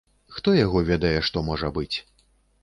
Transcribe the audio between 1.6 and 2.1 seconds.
быць.